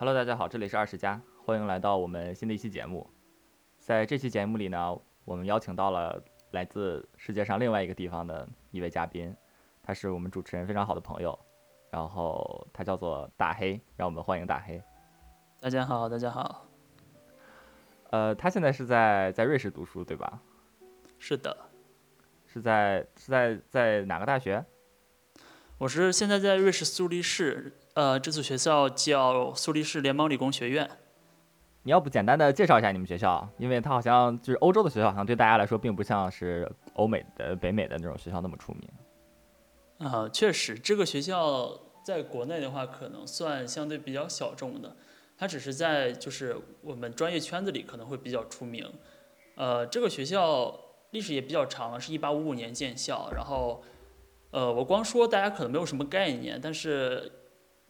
[0.00, 3.04] Hello，大家好，这里是二十加，欢迎来到我们新的一期节目。
[3.78, 6.22] 在这期节目里呢，我们邀请到了
[6.52, 9.34] 来自世界上另外一个地方的一位嘉宾，
[9.82, 11.36] 他是我们主持人非常好的朋友，
[11.90, 14.80] 然后他叫做大黑，让我们欢迎大黑。
[15.58, 16.64] 大家好，大家好。
[18.10, 20.40] 呃，他现在是在在瑞士读书，对吧？
[21.18, 21.56] 是的，
[22.46, 24.64] 是在是在在哪个大学？
[25.78, 30.90] 我是现在在瑞士苏黎世，呃，这所学校叫苏黎世联邦理工学院。
[31.84, 33.48] 你要不简单的介绍一下你们学校？
[33.58, 38.90] 因为它好像就是欧洲的学校，好像对大家来说并不像是欧美的、北美的那种学校那么出名。
[39.98, 41.70] 啊，确实，这个学校
[42.02, 44.96] 在国内的话，可能算相对比较小众的。
[45.36, 48.84] 它只是在就是我们专业圈子里可能会比较出名。
[49.54, 50.76] 呃，这个学校
[51.12, 53.80] 历史也比较长，是一八五五年建校，然后。
[54.50, 57.30] 呃，我光说大家可能没有什么概念，但是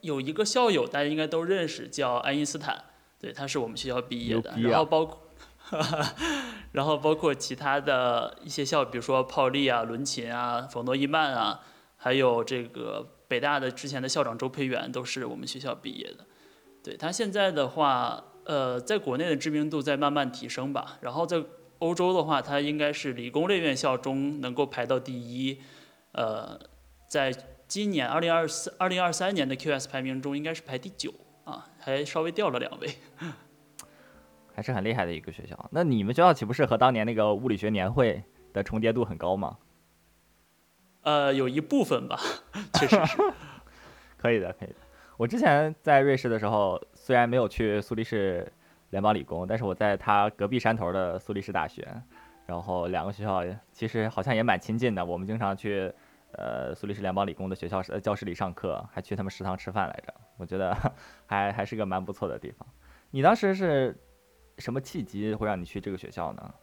[0.01, 2.84] 有一个校友大家应该都认识，叫爱因斯坦，
[3.20, 4.55] 对，他是我们学校毕业的。
[4.59, 5.20] 然后包括，
[6.73, 11.61] 然后包括其他的一些校，比如说泡利啊、伦琴啊、冯诺依曼啊，
[11.97, 16.27] 还有这个北大的之前的校长周培源都是我们学校毕业的。
[16.83, 20.98] 对他现在的话，呃，在国内的知名度在慢慢提升吧。
[21.03, 21.42] 然后在
[21.79, 25.61] 欧洲的话，他应该是理工类院校中能够排到第一。
[26.12, 26.59] 呃，
[27.09, 27.33] 在
[27.67, 31.12] 今年二零二四、二零二三年的 QS 排名中，应该是排第九
[31.45, 32.89] 啊，还稍微掉了两位，
[34.55, 35.69] 还是很厉害的一个学校。
[35.70, 39.59] 那你们学校岂不是和当年那个物理学年会的重叠度很高吗？
[41.03, 42.19] 呃，有一部分吧，
[42.75, 43.17] 确实是。
[44.17, 44.75] 可以的，可以的。
[45.17, 48.51] 我之前在瑞士的时候，虽然没有去苏黎世
[48.91, 51.86] 联邦理工，但是我在他隔壁山头的苏黎世大学。
[52.49, 55.93] 然后两个学校其实好像也蛮亲近的，我们经常去，
[56.33, 60.14] 呃，苏黎世联邦理工的学校呃教室里上课，还去他们食堂吃饭来着。
[60.39, 60.75] 我觉得
[61.27, 62.67] 还还是个蛮不错的地方。
[63.11, 63.95] 你当时是
[64.57, 66.55] 什么契机会让你去这个学校呢？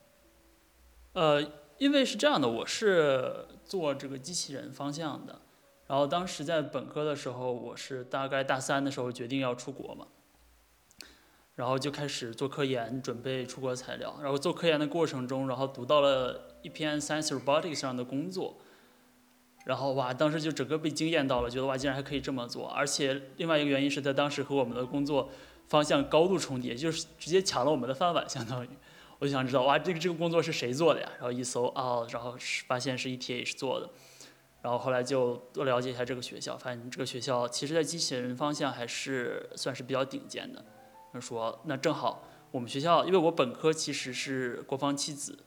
[1.14, 1.40] 呃，
[1.78, 5.40] 因为是这样的，我是做这个机器人方向的，
[5.86, 10.08] 然后当时在本科的时候，我是大概大三的时候决定要出国嘛。
[11.56, 14.18] 然后就开始做科研，准备出国材料。
[14.22, 18.58] 然后做科研的过程中，然后读到了一篇 Science Robotics 上的工作，
[19.66, 22.68] 然后哇，当时就整个被惊艳到了，觉得哇，竟然还可以这么做。
[22.68, 25.30] 而且另外一个原因是他当时和我们的工作
[25.68, 28.70] 方向高度重叠，就是直接抢了我们的饭碗，相当于。
[29.20, 31.10] 我就想知道哇，这个这个工作是谁做的呀？
[31.14, 32.36] 然后一搜啊，然后
[32.68, 33.90] 发现是 ETH 做的。
[34.62, 40.66] 然后后来就多了解一下这个学校，发现这个学校其实在机器人方向还是算是比较顶尖的。
[41.22, 45.38] 说那正好，我们学校因为我本科其实是国防七子，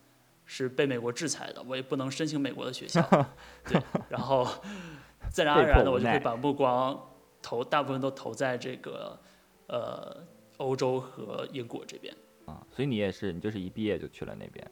[0.44, 3.02] 是被美国制裁的，我也不能申请美国的学校，
[3.68, 4.46] 对，然后
[5.30, 6.98] 自然而然的我就会把目光
[7.42, 9.18] 投大部分都投在这个
[9.66, 10.24] 呃
[10.56, 12.14] 欧洲和英国这边
[12.46, 14.70] 啊，所以你也是你就是一毕业就去了那边，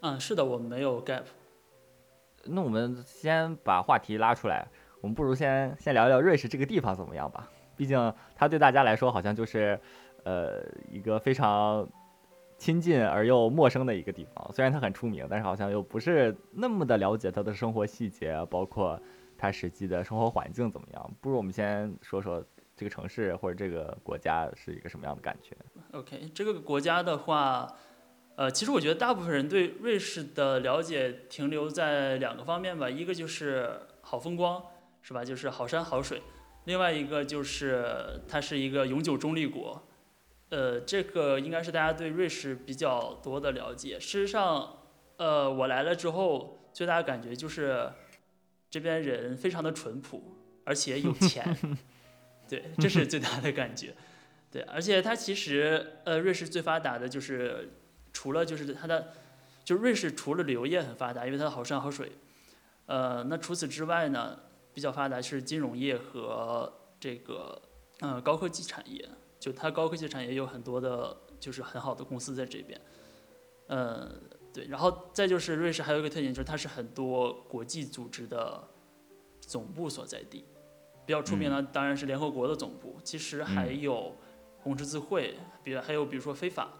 [0.00, 1.24] 嗯，是的，我没有 gap。
[2.44, 4.66] 那我们先把话题拉出来，
[5.00, 7.48] 我们不如先先聊聊瑞士这个地方怎么样吧。
[7.82, 9.76] 毕竟，它对大家来说好像就是，
[10.22, 11.84] 呃，一个非常
[12.56, 14.52] 亲近而又陌生的一个地方。
[14.52, 18.96] 虽然它很出名，但是好像又不是那么的了解它的生活细节，包括
[19.36, 21.10] 它实际的生活环境怎么样。
[21.20, 22.40] 不如我们先说说
[22.76, 25.56] 这个城市或者这个国家是一个什么样的感觉
[25.90, 27.66] ？OK，这个国家的话，
[28.36, 33.68] 呃，其实我觉得大部分人对瑞士的了解停留在两个方面吧，一个就是
[34.02, 34.62] 好风光，
[35.02, 35.24] 是吧？
[35.24, 36.22] 就是好山好水。
[36.64, 39.82] 另外一个就是它是一个永久中立国，
[40.50, 43.98] 呃，这个应该是大家对瑞士比较多的了解。
[43.98, 44.78] 事实上，
[45.16, 47.90] 呃，我来了之后，最大的感觉就是
[48.70, 51.44] 这边人非常的淳朴，而且有 钱，
[52.48, 53.94] 对，这是最大的感觉。
[54.50, 57.72] 对，而且它其实，呃，瑞士最发达的就是
[58.12, 59.12] 除了就是它的，
[59.64, 62.12] 就瑞士除了旅游业很发达，因为它的好山好水，
[62.86, 64.38] 呃，那除此之外呢？
[64.74, 67.60] 比较发达是金融业和这个
[68.00, 69.08] 嗯高科技产业，
[69.38, 72.80] 就它高科技产业有很多的，就是很好的公司在这边，
[73.68, 74.10] 嗯
[74.52, 78.62] 对，然后再就是瑞士还有一个特点就是它是很多国际组织的
[79.40, 80.44] 总部所在地，
[81.04, 84.14] 比较出名的当然是联合国的总部，其实还有
[84.58, 86.72] 红十字会，比如还有比如说非法，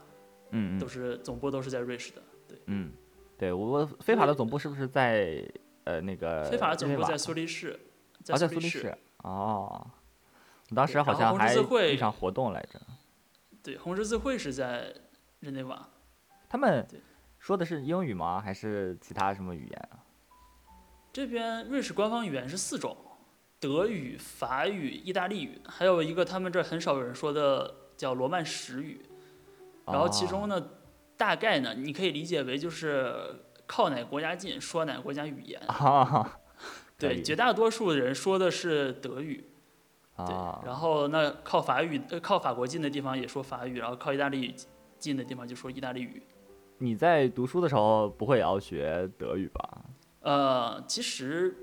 [0.51, 2.93] 嗯都是总部都是在瑞士的，对，嗯，
[3.37, 5.47] 对我非法的总部是不是在？
[5.85, 7.79] 呃，那个非法的总部在苏黎世，
[8.23, 8.97] 在苏黎世。
[9.19, 9.91] 哦，
[10.75, 12.81] 当时好像还一场活动来着。
[13.63, 14.95] 对，红十字会是在
[15.41, 15.89] 日内瓦。
[16.49, 16.87] 他们
[17.39, 18.41] 说的是英语吗？
[18.41, 20.03] 还是其他什么语言啊？
[21.13, 22.97] 这边瑞士官方语言是四种，
[23.61, 29.01] 德语、法语、意大利语，还有一个他们这儿很少有人说的叫罗曼史语。
[29.87, 30.71] 然后其中呢，
[31.17, 35.59] 大概呢，你可以理解为就是靠哪个国家近，说哪个国家语言。
[35.63, 36.41] 啊，
[36.99, 39.43] 对，绝大多数的人说的是德语。
[40.15, 44.55] 对，啊，然后那靠法语呃靠法国近的地方也说法语，然后靠意大利
[44.99, 46.23] 近的地方就说意大利语。
[46.77, 49.81] 你在读书的时候不会也要学德语吧？
[50.21, 51.57] 呃，其实，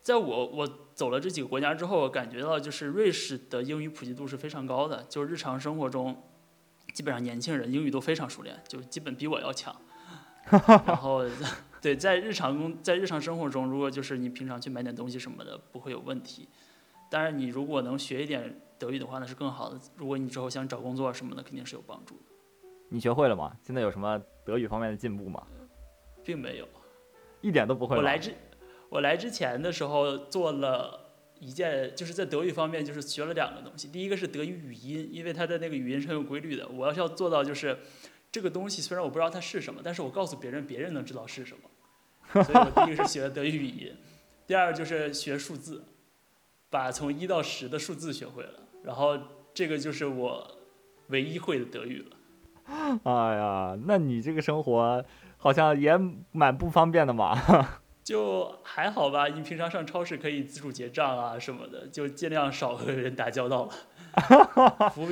[0.00, 6.22] 在我我走了这几个国家之后，我感觉到就是瑞士的英语普及度是非常高的，就是日常生活中，
[6.94, 9.74] 基本上年轻人英语都非常熟练，就基本比我要强。
[10.50, 11.24] 然后，
[11.80, 16.48] 对，在日常工在日常生活中，如果就是你平常去买点东西什么的，不会有问题。
[17.10, 19.78] 当然，你如果能学一点德语的话，那是更好的。
[19.96, 22.22] 如果你之后想找工作什么的，肯定是有帮助的，
[22.88, 23.56] 你学会了吗？
[23.62, 25.46] 现在有什么德语方面的进步吗？
[26.24, 26.68] 并没有。
[27.40, 27.96] 一点都不会。
[27.96, 28.34] 我来之
[28.88, 33.86] 我来之前的时候做了一件，就是在德语方面就是学了两个东西。
[33.86, 36.66] 第一个是德语语音，因为它的那个语音是很有规律的。
[36.68, 37.78] 我要是要做到就是
[38.36, 42.42] 这个东西，虽然我不知道它是什么，但是我告诉别人，别人能知道是什么。
[42.44, 43.96] 所以我第一个是学德语语音，
[44.46, 45.82] 第二就是学数字，
[46.68, 48.60] 把从一到十的数字学会了。
[48.84, 49.18] 然后
[49.54, 50.58] 这个就是我
[51.06, 53.00] 唯一会的德语了。
[53.04, 55.02] 哎呀，那你这个生活
[55.38, 55.98] 好像也
[56.32, 57.40] 蛮不方便的嘛。
[58.04, 63.72] 就还好吧，你平常上超市可以自助结账啊什么的，就尽量少和人打交道了。
[64.92, 65.08] 服务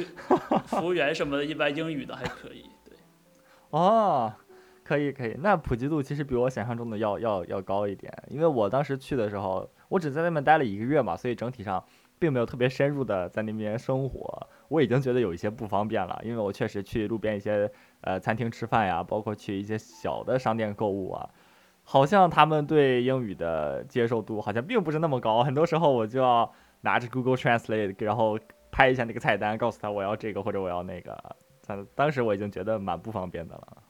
[0.66, 2.66] 服务员什么的，一般英语的还可以。
[3.74, 4.32] 哦，
[4.84, 11.84] 可以可以，那普及度其实比我想象中的要要要高一点，因为我当时去的时候，我只在那边待了一个月嘛，所以整体上
[12.16, 17.68] 并没有特别深入的在那边生活，我已经觉得有一些不方便了，因为我确实去路边一些
[18.02, 21.28] 呃餐厅吃饭呀，包括去一些小的商店购物啊，
[21.82, 28.38] 好像他们对英语的接受度好像并不是那么高，很多时候我就要拿着 Google Translate，然后
[28.70, 31.36] 拍一下那个菜单，告诉他我要这个或者我要那个，
[31.66, 33.82] 当当时我已经觉得蛮不方便的了。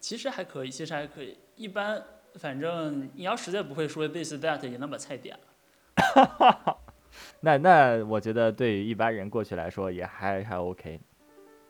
[0.00, 1.36] 其实还可以，其实还可以。
[1.56, 2.02] 一般
[2.34, 6.78] 反正你要实在不会说 this that，也能把菜点了。
[7.40, 11.00] 那那我觉得对于一般人过去来说也还还 OK。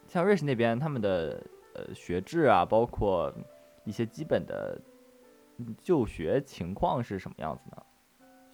[0.06, 1.42] 像瑞士那边他们的
[1.74, 3.32] 呃学制啊，包括
[3.84, 4.78] 一些基本的
[5.56, 7.82] 嗯就学情况是什么样子呢？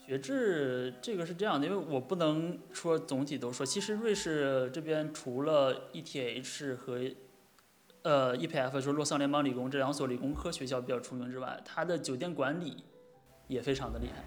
[0.07, 3.65] 学制这个是这样的，因为我不能说总体都说。
[3.65, 7.01] 其实瑞士这边除了 ETH 和
[8.03, 12.85] 呃 EPF，就是洛桑联邦理工这两所理工科学校比较出名之外，它的酒店管理
[13.49, 14.23] 也非常的厉害。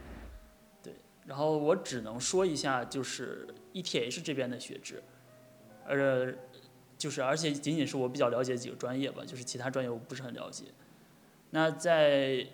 [0.82, 0.96] 对，
[1.28, 5.04] 然后我只能说一下，就是 ETH 这边的学制，
[5.86, 6.34] 呃，
[6.98, 10.66] 就是而且仅仅是我比较了解几个专业吧，就是其他专业我不是很了解。
[11.52, 12.48] 那在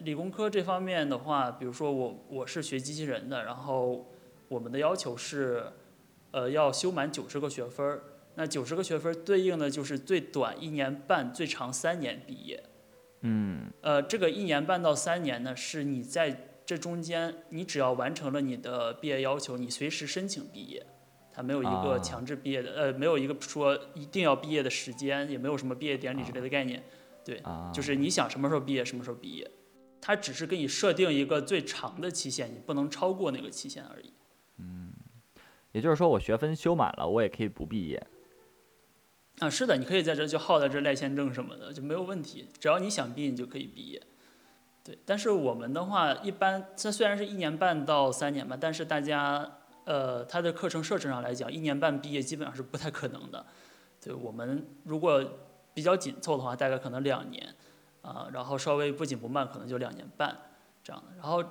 [0.00, 4.06] 理工科这方面的话，比如说我我是学机器人的，然后
[4.48, 5.72] 我们的要求是，
[6.30, 8.02] 呃，要修满九十个学分儿。
[8.34, 12.62] 那九十个学分儿对应的就是最短一年半，最长三年毕业。
[13.22, 20.86] 嗯呃，这个一年半到三年呢，是你在这中间，你只要完成了你的毕业要求，你随时申请毕业，
[21.32, 26.80] 它没有一个啊强制毕业的，呃，没有一个说一定要毕业的时间，也没有什么毕业典礼之类的概念。
[27.24, 29.50] 对，啊，就是你想什么时候毕业什么时候毕业，
[30.00, 34.12] 它只是给你设定一个最长的期限，你不能超过那个期限而已。
[34.58, 34.92] 嗯
[35.72, 38.04] 也就是说我学分修满了，我也可以不毕业。
[39.40, 44.02] 啊，是的，你可以在这就耗在这赖签证什么的就没有问题，只要你想毕业你就可以毕业。
[44.82, 53.46] 对，但是我们的话，一般它虽然是一年半到三年吧，但是大家呃，它的课程设置上来讲，一年半毕业基本上是不太可能的。
[54.00, 55.22] 对我们如果
[55.74, 57.54] 比较紧凑的话，大概可能两年，
[58.08, 60.36] 啊、然后稍微不紧不慢，可能就两年半
[60.82, 61.14] 这样的。
[61.16, 61.44] 然后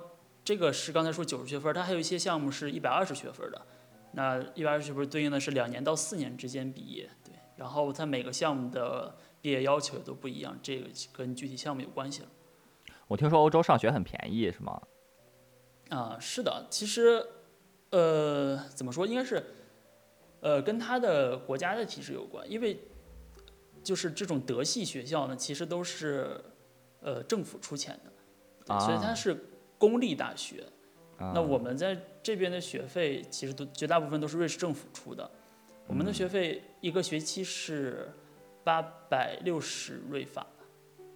[0.44, 3.66] 这个是刚才说九十学分，它还有一些项目是一百二十学分的，
[4.12, 7.34] 那一百二十学分儿对应的是两年到四年之间毕业，对。
[7.56, 12.28] 然后它每个项目的毕业要求也都不一样，这个跟具体项目有关系了。
[13.06, 14.80] 我听说欧洲上学很便宜，是吗？
[15.90, 17.24] 啊，是的，其实，
[17.90, 19.42] 呃，怎么说，应该是，
[20.40, 22.78] 呃，跟它的国家的体制有关，因为
[23.82, 26.40] 就是这种德系学校呢，其实都是
[27.00, 28.12] 呃政府出钱的，
[28.66, 29.14] 对所以它啊。
[29.14, 29.36] 是
[29.78, 30.64] 公立大学。
[31.18, 31.32] 啊。
[31.34, 35.30] 那我们在这边的学费其实都绝大部分都是瑞士政府出的，
[35.86, 38.10] 我们的学费一个学期是
[38.62, 40.46] 八百六十瑞法，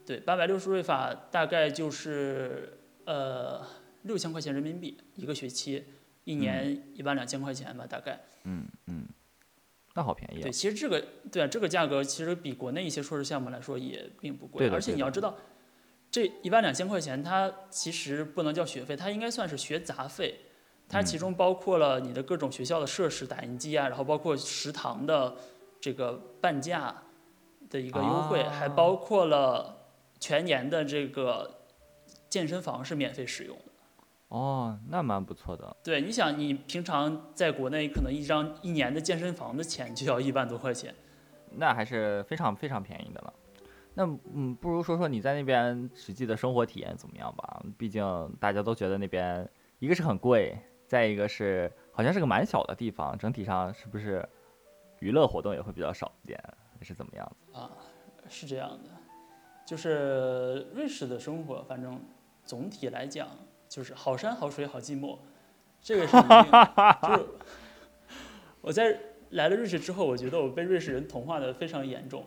[0.07, 3.64] 对，八百六十瑞法大概就是呃
[4.02, 5.85] 六千块钱人民币一个学期，
[6.25, 8.19] 一年一万两千块钱吧，大概。
[8.45, 9.07] 嗯嗯，
[9.94, 10.50] 那好便宜啊对，。
[10.50, 15.37] 其实这个对啊，这个价格其实比国内一些硕士项目来说也并不贵，而且对的而且你要知道，
[16.11, 20.40] 这一万两千块钱它其实不能叫学费，它应该算是学杂费。
[20.88, 25.34] 它其中包括了你的各种学校的设施、打印机啊，然后包括食堂的
[25.80, 27.02] 这个半价
[27.70, 29.88] 的一个优惠，还包括了
[30.20, 31.62] 全年的这个
[32.28, 33.72] 健身房是免费使用的。
[34.33, 35.77] 哦，那蛮不错的。
[35.85, 40.95] 对，你想，你平常在国内可能一张一年的健身房的钱就要一万多块钱，
[41.51, 43.35] 那还是非常非常便宜的了。
[43.93, 47.62] 那嗯，不如说说你在那边实际的生活体验怎么样吧？
[47.77, 48.03] 毕竟
[48.41, 49.47] 大家都觉得那边
[49.81, 54.27] 一个是很贵，再一个是好像是个蛮小的地方，整体上是不是
[55.01, 56.43] 娱乐活动也会比较少一点，
[56.79, 57.59] 还是怎么样子？
[57.59, 57.71] 啊，
[58.31, 58.89] 是这样的，
[59.67, 62.01] 就是瑞士的生活，反正
[62.47, 63.29] 总体来讲。
[63.73, 65.17] 就是好山好水好寂寞，
[65.81, 67.26] 这个是就是
[68.61, 69.00] 我在
[69.31, 72.23] 来了瑞士之后，我觉得我被瑞士人同化的非常严重。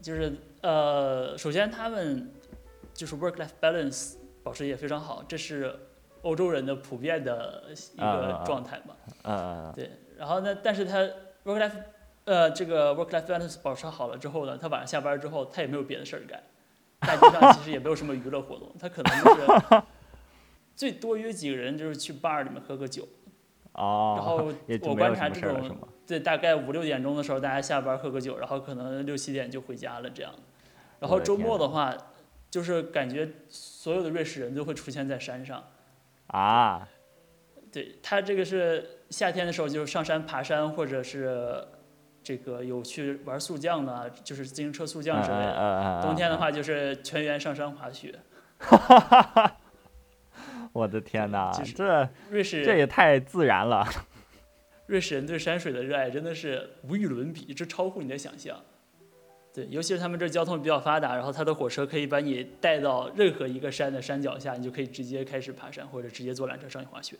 [0.00, 2.32] 就是呃，首先他们
[2.94, 5.76] 就是 work-life balance 保持也非常好，这是
[6.22, 8.94] 欧洲人的普遍的一个状态嘛。
[9.24, 11.00] 嗯对，然后呢，但是他
[11.44, 11.82] work-life
[12.26, 16.40] 呃这个 work-life balance 保持好了之后呢，他晚上下班之后他也没有别的事儿干，
[17.00, 19.82] 大街上其实也没有什么娱乐活动，他可能就是。
[20.76, 23.08] 最多约几个人就是去 bar 里面喝个酒，
[23.72, 24.52] 哦，然后
[24.88, 30.32] 我观察这种，对，大概五六点钟的时候，大家下班喝个酒，然后可能六七点就回家了这样。
[31.00, 31.96] 然后周末的话，
[32.50, 35.64] 就是感觉所有的瑞士人都会出现在山上。
[36.28, 36.88] 啊，
[37.72, 41.66] 对他这个是夏天的时候就是上山爬山，或者是
[42.22, 46.00] 这个有去玩速降的，就是自行车速降之类的。
[46.02, 48.18] 冬天的话就是全员上山滑雪。
[50.72, 53.86] 我的天哪，这瑞士这也太自然了。
[54.86, 58.56] 瑞士人对山水的热爱真的是无与伦比，这超乎你的想象。
[59.52, 67.16] 对，尤其是他们这交通比较发达，然后他的火车可以把你带到任何一个山的山脚下，你就可以直接开始爬山，或者直接坐缆车上去滑雪。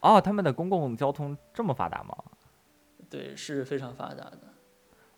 [0.00, 2.14] 哦，他们的公共交通这么发达吗？
[3.08, 4.38] 对，是非常发达的。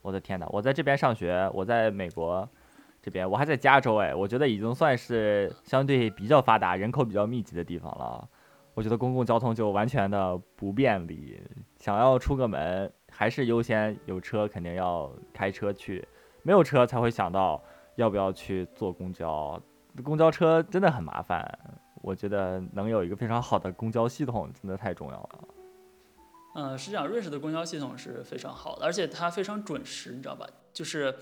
[0.00, 2.48] 我的天哪，我在这边上学，我在美国。
[3.04, 8.26] 这边我还在加州哎，我觉得已经算是相对比较发达、人口比较密集的地方了。
[8.72, 11.38] 我觉得公共交通就完全的不便利，
[11.76, 16.02] 想要出个门还是优先有车，肯定要开车去，
[16.42, 17.62] 没有车才会想到
[17.96, 19.60] 要不要去坐公交。
[20.02, 21.46] 公交车真的很麻烦，
[22.00, 25.44] 我觉得能有一个非常好的公交系统真的太重要了。
[26.54, 30.48] 嗯，是这样瑞士的公交系统是非常好的，而且它非常准时，你知道吧？
[30.72, 31.14] 就是。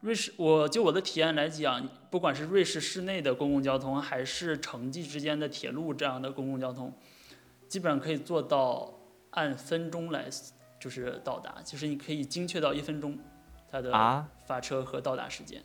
[0.00, 6.92] 瑞士，我就我的体验来讲，不管是瑞士市内的公共交通，还是城际之间的铁路这样的公共交通，
[7.66, 8.94] 基本上可以做到
[9.30, 10.28] 按分钟来，
[10.78, 13.18] 就是到达，就是你可以精确到一分钟，
[13.68, 13.90] 它的
[14.46, 15.60] 发车和到达时间。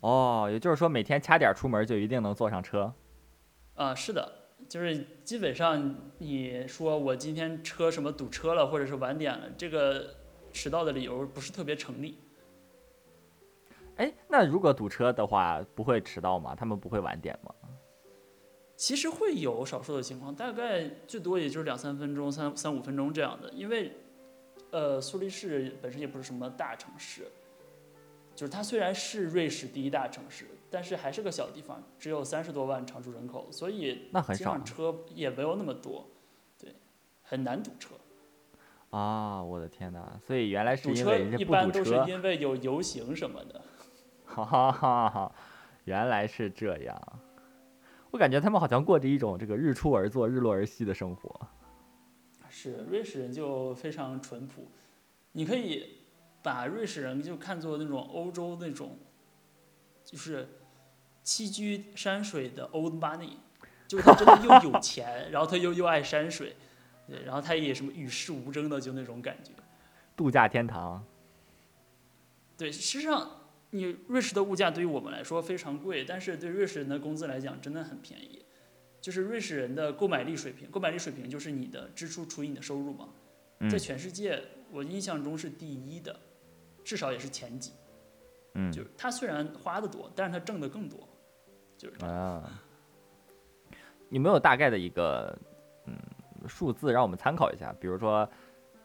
[0.00, 2.92] 哦，也就是说每天掐点出门就一定能坐上车？
[3.76, 4.32] 啊，是的，
[4.68, 10.16] 就是基本上你说我今天车什么堵车了，或者是晚点了，这个
[10.52, 12.18] 迟到的理由不是特别成立。
[13.98, 16.54] 哎，那如果堵车的话，不会迟到吗？
[16.54, 17.54] 他们不会晚点吗？
[18.76, 23.50] 其实会有少数的情况，大概最多也就是两三分钟、三三五分钟这样的。
[23.50, 23.92] 因为，
[24.70, 27.26] 呃，苏黎世本身也不是什么大城市，
[28.36, 36.06] 就是它虽然是瑞士第一大城市，但是还是个小地方，只有三十多万常住人口，所以那很少，车也没有那么多，
[36.56, 36.72] 对，
[37.24, 37.96] 很难堵车。
[38.90, 40.18] 啊，我的天哪！
[40.24, 43.60] 所以原来是因为人家不堵车，一般都是因为有游行什么的。
[44.44, 45.32] 哈哈哈哈
[45.84, 47.00] 原来是这样，
[48.10, 51.48] 我感觉他们好像过着一种这个日出而作、日落而息的生活。
[52.50, 54.68] 是瑞士人就非常淳朴，
[55.32, 55.98] 你可以
[56.42, 58.98] 把瑞士人就看作那种欧洲那种，
[60.04, 60.48] 就是
[61.24, 63.32] 栖居山水的 old money，
[63.86, 66.56] 就是他真的又有钱，然后他又又爱山水，
[67.06, 69.52] 对，然后他也什么与世无争的就那种感觉，
[70.16, 71.04] 度假天堂。
[72.56, 73.30] 对，实际上。
[73.70, 78.44] 你瑞士的物价对于我们来说非常贵，但是对瑞士人的工资来讲真的很便宜。
[79.00, 83.10] 就是瑞士人的购买力水平，购买力水平就是你的支出除以你的收入嘛，
[83.70, 86.18] 在全世界我印象中是第一的，
[86.82, 87.72] 至少也是前几。
[88.54, 91.06] 嗯，就是他虽然花的多，但是他挣的更多，
[91.76, 92.60] 就是啊。
[94.08, 95.38] 你没有大概的一个
[95.86, 95.94] 嗯
[96.48, 97.72] 数字让我们参考一下？
[97.78, 98.28] 比如说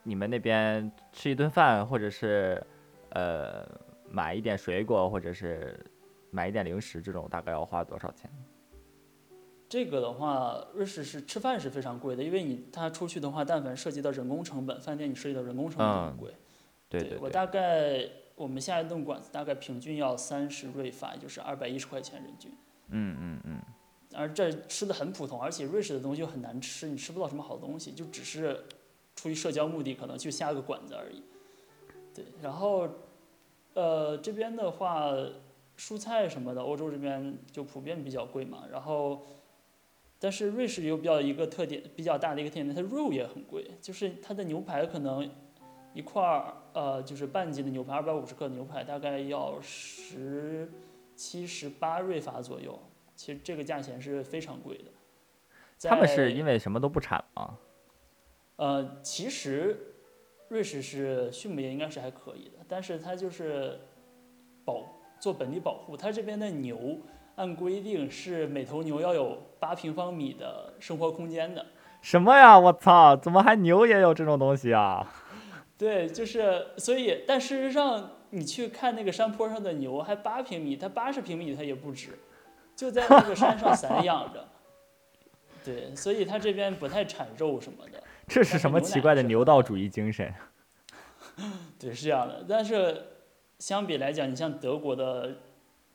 [0.03, 2.61] 你们那边吃一顿饭，或者是
[3.11, 3.65] 呃。
[4.13, 5.75] 买一点水果或者是
[6.29, 8.29] 买一点零食，这种大概要花多少钱？
[9.67, 16.31] 这个的话，瑞士是吃饭是非常贵的，因为你他出去的话，但凡涉及到人工成本，饭店你涉及到人工成本就很贵。
[16.87, 17.17] 对对。
[17.17, 22.51] 我大概我们下一顿馆子大概平均要三十瑞法，也就是二百一十块钱人均。
[22.89, 23.61] 嗯嗯嗯。
[24.13, 28.63] 而这吃的很普通，而且瑞士的东西又很难吃，你吃不到什么好东西，就只是
[29.15, 31.23] 出于社交目的，可能去下个馆子而已。
[32.13, 32.87] 对，然后
[33.73, 35.11] 呃这边的话，
[35.77, 38.63] 蔬菜什么的，欧洲这边就普遍比较贵嘛。
[38.71, 39.25] 然后，
[40.19, 45.29] 但是瑞士有比较一个特点，比较大的一个特点，它肉也很贵，就是它的牛排可能
[45.93, 50.71] 一块儿呃就是半斤的牛排，二百五十克的牛排大概要十
[51.15, 52.79] 七十八瑞法左右。
[53.15, 54.85] 其实这个价钱是非常贵的。
[55.87, 57.57] 他们是因为什么都不产吗？
[58.55, 59.92] 呃，其实
[60.53, 63.79] 瑞士是畜牧业应该是还可以的，但是它就是
[64.63, 64.83] 保
[65.19, 66.99] 做本地保护，它这边的牛
[67.35, 71.65] 按规定是每头牛要有八平方米的生活空间的。
[72.03, 72.59] 什么呀？
[72.59, 73.15] 我操！
[73.15, 75.11] 怎么还牛也有这种东西啊？
[75.75, 82.19] 对，就是所以，但事实上你去看那个山坡上的牛，还八平米，它八十平米它也不止，
[82.75, 84.47] 就在那个山上散养着。
[85.65, 88.03] 对，所以它这边不太产肉什么的。
[88.27, 90.33] 这是什么奇怪的牛道主义精神？
[91.79, 92.45] 对，是这样的。
[92.47, 93.05] 但是
[93.59, 95.35] 相比来讲，你像德国的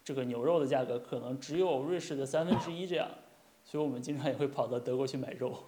[0.05, 3.09] 这个牛肉的价格，可能只有瑞士的三分之一这样，
[3.65, 5.65] 所以我们经常也会跑到德国去买肉。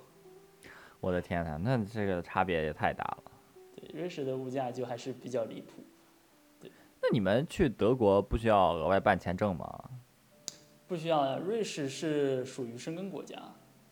[1.00, 3.33] 我的天呐，那这个差别也太大了。
[3.76, 5.83] 对，瑞士的物价就还是比较离谱。
[6.61, 9.67] 对那你们去德国不需要额外办签证吗？
[10.87, 13.40] 不需要呀，瑞士是属于申根国家，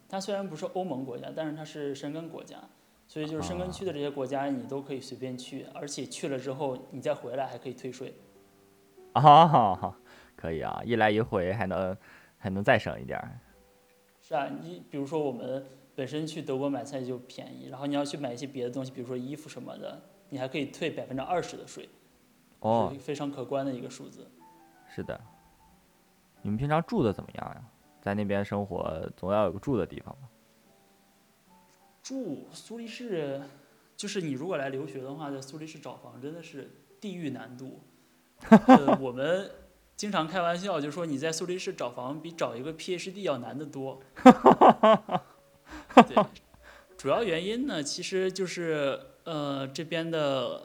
[0.08, 2.56] 它虽然不是欧盟国家，但是它是申根国家，
[3.06, 8.14] 所以就是申根区的这些国家你都可以随便去，而且去了之后你再回来还可以退税。
[9.12, 9.94] 啊，
[10.34, 11.96] 可以啊，一来一回还能
[12.38, 13.38] 还能再省一点儿。
[14.22, 21.88] 是啊，你比如说我们本身去德国买菜就便宜，然后你要去买一些别的东西，比如说衣服什么的，你还可以退百分之二十的税，
[22.60, 24.30] 哦，是非常可观的一个数字。
[24.88, 25.20] 是的。
[26.40, 27.64] 你们平常住的怎么样呀？
[28.00, 30.28] 在那边生活总要有个住的地方吧？
[32.02, 33.40] 住苏黎世，
[33.96, 37.80] 就是你如果来留学的话，在苏黎世找房真的是地狱难度。
[38.66, 39.50] 呃，我们
[39.96, 44.00] 经常开玩笑，就说你在苏黎世找房比找一个 PhD 要难得多。
[46.06, 46.24] 对，
[46.96, 50.62] 主要原因呢，其实就是呃这边的，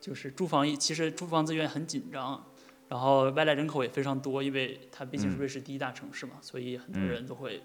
[0.00, 2.46] 就是住房其实住房资源很紧张，
[2.88, 7.62] 然后外来人口也非常多，因为它毕竟是嗯瑞士第一大城市嘛，所以很多嗯人都会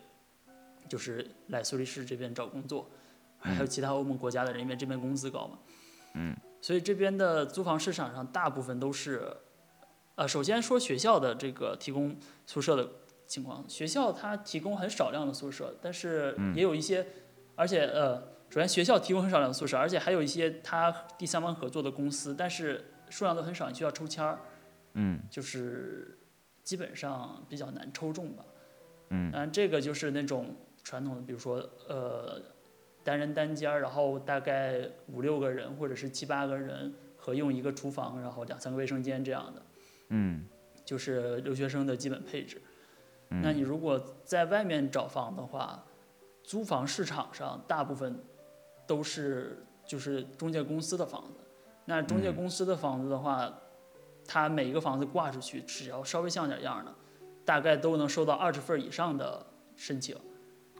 [0.90, 2.90] 就是来苏黎世这边找工作。
[3.44, 5.58] 还有其他欧盟国家的人，因为这边工资高嘛。
[6.14, 6.36] 嗯。
[6.62, 9.36] 所以这边的租房市场上大部分都是，
[10.14, 12.88] 呃，首先说学校的这个提供宿舍的
[13.26, 17.04] 情况，学校它提供很少量的宿舍，但是嗯也有一些，
[17.56, 18.18] 而且呃，
[18.52, 24.40] 首先学校提供很少量的宿舍，而且还有一些它第三方合作的公司，但是数量都很少，你需要抽签儿，
[24.94, 26.18] 嗯就是
[26.64, 28.46] 基本上比较难抽中吧。
[29.10, 32.42] 嗯嗯，这个就是那种传统的，比如说呃，
[33.04, 39.62] 单人单间儿，然后大概五六个人或者是七八个人合用一个厨房，然后两三个卫生间这样的，
[40.10, 40.46] 嗯
[40.86, 42.62] 就是留学生的基本配置。
[43.30, 43.42] 嗯。
[43.42, 45.84] 那你如果在外面找房的话，
[46.44, 48.18] 租房市场上大部分
[48.88, 51.40] 都是就是中介公司的房子。
[51.86, 53.62] 那中介嗯公司的房子的话，
[54.34, 56.96] 它每一个房子挂出去，只要稍微像点样的，
[57.44, 60.16] 大概都能收到二十份以上的申请。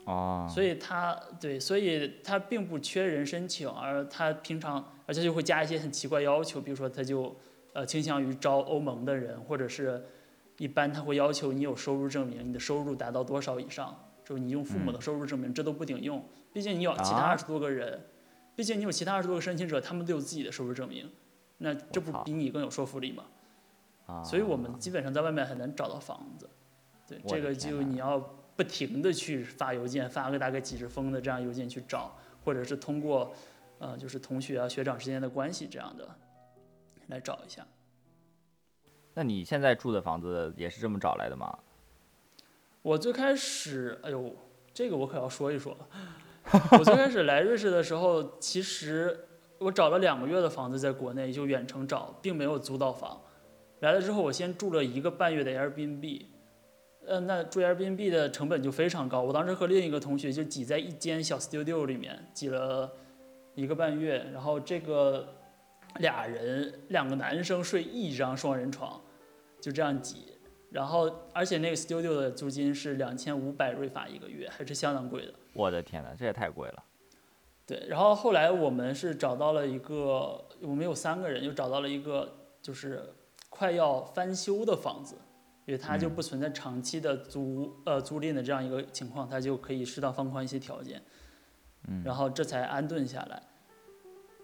[0.06, 7.36] 哦，所以他对，所以他并不缺人申请，而他平常而且就会加一些很奇怪要求，比如说他就
[7.74, 10.02] 呃倾向于招欧盟的人，或者是
[10.56, 18.00] 一般他会要求你有收入证明，你的收入达到多少以上，就你用父母的收入证明，这都不顶用，毕竟你有其他啊二十多个人，
[18.56, 21.06] 毕竟你有其他二十多个申请者，他们都有自己的收入证明，
[21.58, 23.24] 那这不比你更有说服力吗？
[24.12, 26.48] 啊，所以我们基本上在外面很难找到房子，
[27.06, 28.18] 对，这个就你要
[28.54, 33.32] 不停的去发邮件，发个大概几十封的这样邮件去找，或者是通过
[33.78, 36.08] 呃就是同学啊学长之间的关系这样的
[37.06, 37.66] 来找一下。
[39.14, 41.58] 那你现在住的房子也是这么找来的吗？
[42.82, 44.34] 我最开始，哎呦，
[44.74, 45.88] 这个我可要说一说了。
[46.72, 53.20] 我最开始来瑞士的时候，其实我找了两个月的房子，在国内就远程找，并没有租到房。
[53.82, 56.26] 来了之后，我先住了一个半月的 Airbnb，
[57.04, 59.22] 呃，那住 Airbnb 的成本就非常高。
[59.22, 62.90] 我当时和另一个同学就挤在一间小 studio 里面，挤了
[63.56, 65.34] 一个半月，然后这个
[65.98, 69.00] 俩人，两个男生睡一张双人床，
[69.60, 70.38] 就这样挤。
[70.70, 75.34] 然后，而且那个 studio 的租金是两千五百瑞法一个月，还是相当贵的。
[75.54, 76.84] 我的天呐，这也太贵了。
[77.66, 83.12] 对，然后后来我们是找到了一个，我们有三个人，又找到了一个就是
[83.54, 85.16] 快要翻修的房子，
[85.66, 91.02] 因为它就嗯不存在长期的租呃租赁的这样一个情况，它就可以适当放宽一些条件，
[91.86, 93.42] 嗯然后这才安顿下来。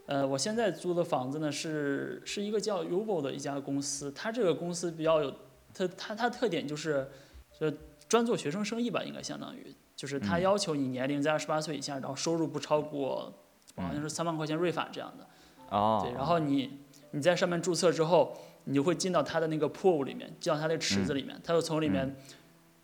[0.05, 5.35] 呃，我现在租的房子呢是是一个叫 Uvo 的一家公司，它这个公司比较有
[5.73, 7.11] 它它它特点就是
[7.59, 7.71] 就
[8.09, 13.33] 专做学生生意吧，应该相当于就是它嗯要求你年龄在二十八岁以下，然后收入不超过
[13.77, 15.27] 好像是三万块钱瑞法这样的。
[15.71, 16.79] 哦，对，然后你
[17.11, 18.35] 你在上面注册之后，
[18.69, 22.15] 你就会进到他的那个 pool 里面，进到他的池子里面，他就从里面，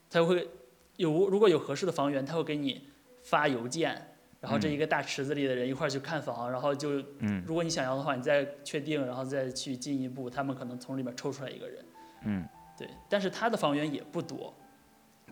[0.08, 0.48] 它会
[0.96, 2.88] 有如果有合适的房源，他会给你
[3.22, 11.84] 发邮件，然后这一个大池子里的人一块儿去看房，然后就嗯如果你想要的话，你再确定，然后再去进一步，他们可能从里面抽出来一个人。
[12.24, 14.54] 嗯，对，但是他的房源也不多。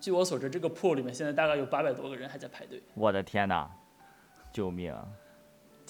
[0.00, 2.82] 据我所知，这个 pool 里面现在大概有八百多个人还在排队。
[2.92, 3.70] 我的天呐，
[4.52, 4.94] 救命！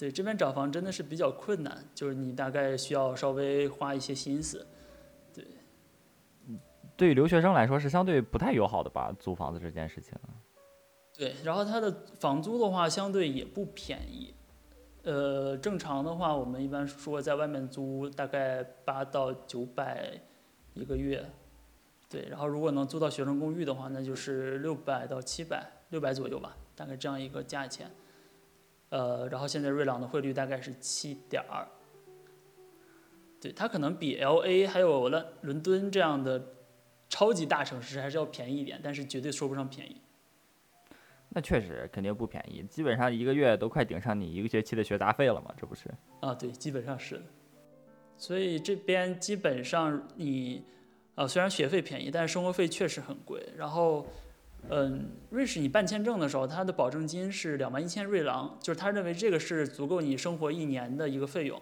[0.03, 4.67] 对，这边找房真的是比较困难，就是你大概需要稍微花一些心思。
[5.33, 5.45] 对
[6.97, 10.11] 对于留学生来说是相对不太友好的吧，租房子这件事情。
[11.17, 11.89] 对，然后它的
[12.19, 14.33] 房租的话，相对也不便宜。
[15.03, 20.19] 呃，正常的话，我们一般说在外面租大概八到九百
[20.73, 21.25] 一个月。
[22.09, 27.89] 对，然后如果能租到学生公寓的话，那就是六百到七百，六百左右吧，大概这样一个价钱。
[28.93, 31.67] 呃，然后现在瑞朗的汇率大概是七点二。
[33.41, 36.39] 对，它可能比 L A 还有伦伦敦这样的
[37.09, 39.99] 超级大城市还是要便宜一点，但是绝对说不上便宜。
[41.29, 45.89] 那确实肯定不便宜，基本上一个月都快顶上你一个学期的学杂费了嘛，这不是？
[46.19, 47.19] 啊，对，基本上是。
[48.15, 50.63] 所以这边基本上你，
[51.15, 53.43] 啊，虽然学费便宜，但是生活费确实很贵。
[53.57, 54.05] 然后，
[54.69, 61.61] 嗯，瑞士你办签证的时候，它的保证金是两万一千瑞郎，就是他认为这个是足够你生活一年的一个费用。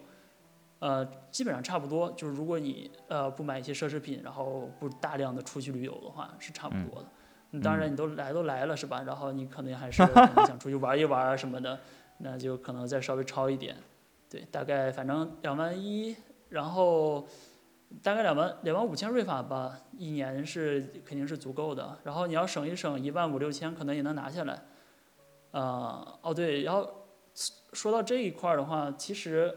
[0.80, 7.08] 呃，基本上差不多，就是如果你呃不买一些奢侈品，然后不大量的出去旅游的话，是差不多的。
[7.52, 9.04] 嗯、当然，你都来都来了是吧？
[9.06, 10.02] 然后你可能还是
[10.48, 11.80] 想出去玩一玩啊什么的，
[12.20, 13.76] 那就可能再稍微超一点。
[14.30, 16.16] 对，大概反正两万一，
[16.50, 17.28] 然后
[18.02, 21.98] 大概两万两万五千瑞法吧，一年是肯定是足够的。
[22.04, 24.64] 然后你要省一省一万五六千，可能也能拿下来。
[25.52, 26.90] 呃，哦对，然后
[27.74, 29.54] 说到这一块儿的话，其实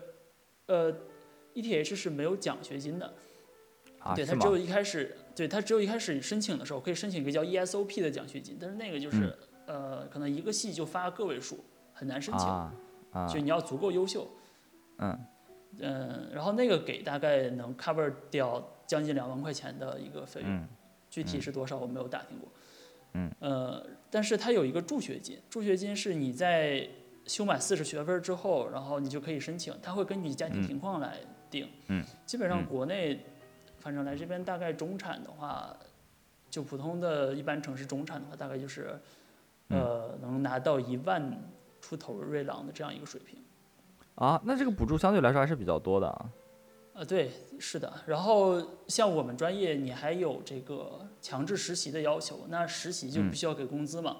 [0.66, 0.92] 呃
[1.55, 3.14] ，ETH 是没有奖学金的。
[4.01, 4.57] 啊，对，它只有？
[4.57, 9.35] 一开始，对它只有一开始申请的时候可以申请一个叫 ESOP 的奖学金，但是那个就是、
[9.66, 12.73] 呃，可能一个系就发个位数，很难申请，嗯啊
[13.12, 14.29] 啊就你要足够优秀。
[14.99, 15.18] 嗯
[15.79, 20.69] 嗯，然后那个给大概能 cover 掉将近两万块钱的一个费用，嗯
[21.11, 22.49] 具体是多少我没有打听过。
[23.13, 26.89] 嗯，呃，但是它有一个助学金，助学金是你在
[27.27, 31.69] 修满四十学分之后，然后你就可以申请，它会根据你家庭嗯情况来定。
[31.87, 33.21] 嗯，基本上嗯国内，
[33.79, 35.77] 反正来这边大概中产的话，
[36.51, 38.99] 就普通的一般城市中产的话，大概就是，
[39.69, 41.33] 嗯呃，能拿到一万
[41.81, 43.39] 出头瑞郎的这样一个水平。
[44.16, 46.31] 啊，那这个补助相对来说还是比较多的啊。
[46.94, 47.92] 呃，对，是的。
[48.07, 54.18] 然后像我们专业，你还有这个强制实习的要求，那实习就嗯必须要给工资嘛。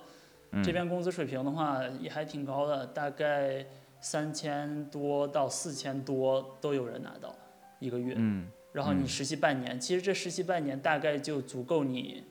[0.51, 3.65] 嗯这边工资水平的话也还挺高的，大概
[4.01, 7.35] 三千多到四千多都有人拿到
[7.79, 8.15] 一个月。
[8.17, 12.25] 嗯嗯然后你实习半年，其实这实习半年大概就足够你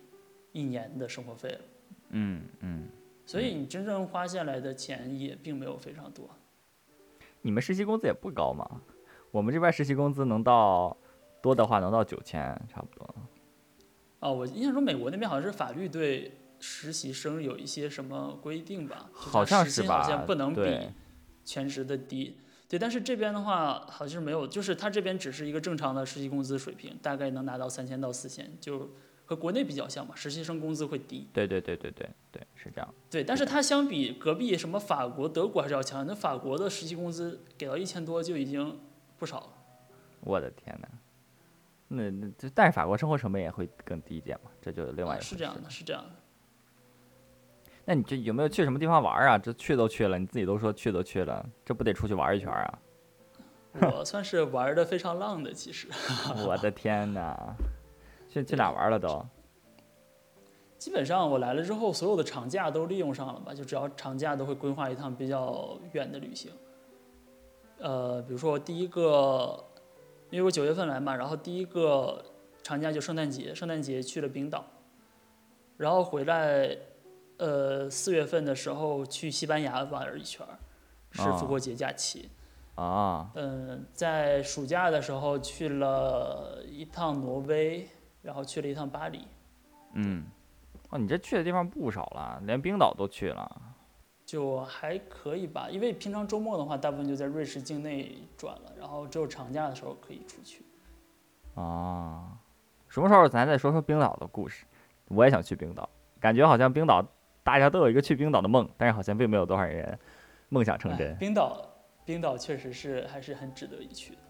[0.51, 1.61] 一年的生活费了。
[2.09, 2.89] 嗯嗯，
[3.25, 6.29] 所以你真正花下来的钱也并没有非常多。
[7.43, 8.81] 你们实习工资也不高嘛？
[9.29, 10.97] 我们这边实习工资能到
[11.41, 13.15] 多的话能到九千，差不多。
[14.19, 19.09] 哦，我印象中美国那边好像是法律对实习生有一些什么规定吧？
[19.13, 20.61] 好像是时薪好像不能比
[21.43, 22.37] 全职的低。
[22.69, 28.89] 对，但是这边的话好像是没有，就是他这边只是一个正常的实习工资水平，大概能拿到三千到四千，就
[29.25, 31.27] 和国内比较像嘛，实习生工资会低。
[31.33, 32.93] 对对对对对对，是这样。
[33.09, 36.05] 对，但是它相比隔壁什么法国、德国还是要强。
[36.05, 38.79] 那法国的实习工资给到一千多就已经
[39.17, 39.49] 不少了。
[40.21, 40.87] 我的天呐，
[41.87, 44.51] 那那这但是法国生活成本也会更低一点嘛？
[44.61, 46.09] 这就另外一啊，回事是这样的，是这样的。
[47.85, 49.37] 那你这有没有去什么地方玩儿啊？
[49.37, 52.79] 这去都去了，你自己都说去都去了，这不得出去玩一圈啊？
[53.81, 55.87] 我算是玩的非常浪的，其实。
[56.47, 57.35] 我的天呐，
[58.33, 59.23] 去去哪玩了都？
[60.79, 63.53] 基本上我来了之后，所有的长假都利用上了吧？
[63.53, 66.51] 就只要长假都会规划一趟比较远的旅行。
[67.77, 69.63] 呃，比如说第一个，
[70.29, 72.23] 因为我九月份来嘛，然后第一个
[72.63, 74.65] 长假就圣诞节，圣诞节去了冰岛，
[75.77, 76.75] 然后回来，
[77.37, 80.57] 呃，四月份的时候去西班牙玩了一圈儿，
[81.11, 82.29] 是复活节假期。
[82.75, 87.87] 啊，嗯，在暑假的时候去了一趟挪威，
[88.23, 89.27] 然后去了一趟巴黎，
[89.93, 90.25] 嗯，
[90.89, 93.61] 哦，你这去的地方不少了，连冰岛都去了。
[94.25, 100.63] 就还可以吧，因为平常周末的话，大部分就在瑞士境内转了，然后只有长假的时候可以出去。
[101.55, 102.39] 啊，
[102.87, 104.65] 什么时候咱再说说冰岛的故事？
[105.09, 105.87] 我也想去冰岛，
[106.19, 107.05] 感觉好像冰岛
[107.43, 109.99] 大家都有一个去冰岛的梦，但是好像并没有多少人
[110.47, 111.11] 梦想成真。
[111.11, 111.61] 哎冰岛，
[112.05, 114.21] 冰岛确实是还是很值得一去的。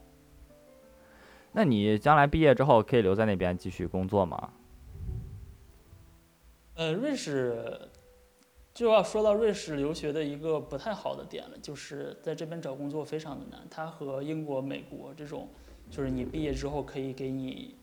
[1.54, 4.52] 那你将来毕业之后可以留在那边继续工作吗？
[6.76, 7.90] 呃，瑞士
[8.74, 13.62] 就要说到瑞士留学的一个不太好的点了，就是在这边找工作非常的难。
[13.70, 15.48] 它和英国、美国这种，
[15.92, 17.76] 就是你毕业之后可以给你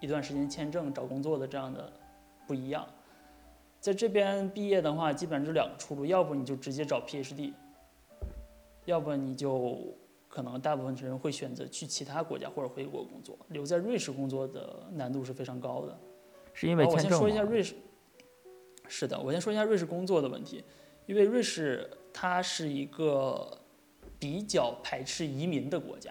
[0.00, 1.92] 一段时间签证找工作的这样的
[2.46, 2.86] 不一样。
[3.80, 7.52] 在这边毕业的话，基本上就两个出路，要不你就直接找 PhD，
[8.84, 9.92] 要不你就
[10.32, 13.36] 可能大部分人会选择去其他国家或者回国工作。
[13.48, 15.98] 留在瑞士工作的难度是非常高的。
[16.54, 17.10] 是因为好我先？
[17.10, 17.74] 说一下瑞士。
[18.88, 20.64] 是的，我先说一下瑞士工作的问题，
[21.04, 23.60] 因为瑞士它是一个
[24.18, 26.10] 比较排斥移民的国家，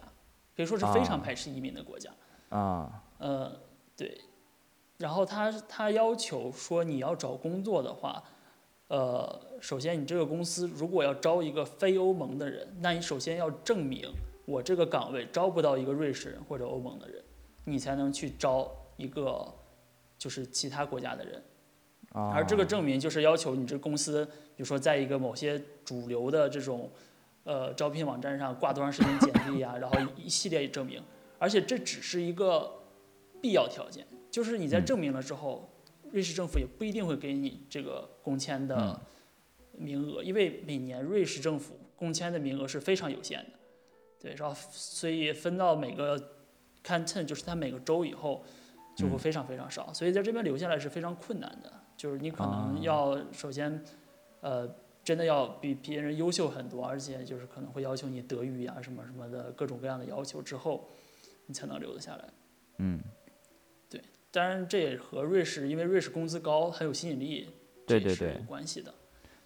[0.56, 2.12] 可以说是非常啊排斥移民的国家。
[2.50, 3.60] 啊，呃，
[3.98, 4.22] 对。
[5.00, 8.24] 然后他他要求说你要找工作的话，
[8.88, 14.12] 呃，首先你这个公司如果要招一个非欧盟的人，那你首先要证明
[14.46, 17.24] 我这个岗位招不到一个瑞士人或者欧盟的人，
[17.66, 19.54] 你才能去招一个
[20.18, 21.42] 就是其他国家的人。
[22.14, 26.90] 而这个证明就是要求你这公司，比如说在一个某些主流的这种
[27.46, 31.02] 呃招聘网站上挂多长时间简历啊，然后一系列证明，
[31.40, 32.70] 而且这只是一个
[33.40, 35.70] 必要条件，就是你在证明了之后，
[36.12, 39.00] 瑞士政府也不一定会给你这个工签的
[39.82, 43.60] 名额，因为每年瑞士政府公签的名额是非常有限的，
[44.20, 46.18] 对，然后所以分到每个
[46.84, 48.44] canton，就是它每个州以后
[48.96, 51.72] 就会嗯非常非常少，所以在这边留下来是非常困难的。
[51.98, 53.84] 就是你可能啊要首先，
[54.40, 54.68] 呃，
[55.04, 60.90] 真的要比别人优秀很多，而且就是可能会要求你德语呀、什么什么的各种各样的要求之后，
[61.46, 62.30] 你才能留得下来。
[62.78, 63.00] 嗯，
[63.88, 67.50] 对当然，这也和瑞士，因为瑞士工资高，很有吸引力，
[67.86, 68.92] 这也是对对对有关系的。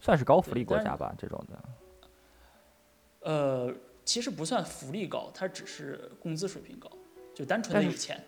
[0.06, 1.63] 算是高福利国家吧，这种的。
[3.22, 6.88] 呃，其实不算福利高，它只是工资水平高，
[7.34, 8.24] 就单纯的有钱。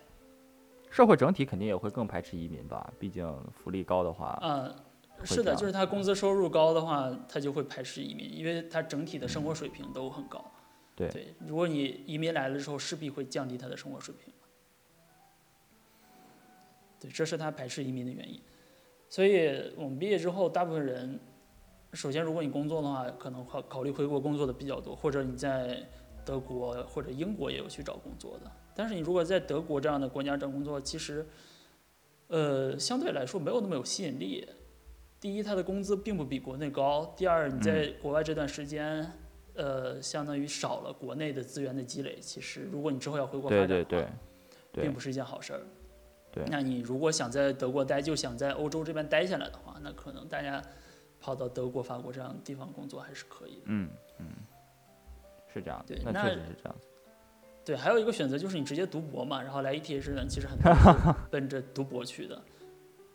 [0.90, 4.76] 社会整体肯定也会更排斥移民吧，毕竟福利高的话，嗯，
[5.20, 10.44] 会是的，就是他工资收入高的话，他就会排斥移民，因为他整体的生活水平都很高。
[10.96, 14.34] 对如果你移民来了之后，势必会降低他的生活水平。
[17.00, 18.42] 对，这是他排斥移民的原因。
[19.08, 21.20] 所以我们毕业之后，大部分人，
[21.93, 25.82] 首先如果你工作的话，可能考考虑回国工作的比较多，或者你在
[26.26, 28.52] 德国或者英国也有去找工作的。
[28.76, 31.26] 但是你如果在德国这样的国家找工作，其实，
[32.28, 34.47] 呃，相对来说没有那么有吸引力。
[35.19, 39.12] 第一，它的工资并不比国内高；第二，你在国外这段时间，
[39.56, 42.19] 呃，相当于少了国内的资源的积累。
[42.19, 44.08] 其实，如果你之后要回国发展的话，对对
[44.73, 45.62] 对并不是一件好事儿。
[46.32, 50.62] 对那你如果想在德国待，就想在欧洲这边待下来的话，那可能大家
[51.28, 53.63] 跑到德国、法国这样的地方工作还是可以的。
[53.66, 54.28] 嗯嗯，
[55.54, 56.88] 是这样的对，那那确实是这样子。
[57.66, 60.72] 对，还有一个选择就是你直接读博嘛，然后来 ETH 呢，其实很多
[61.30, 62.42] 奔着读博去的。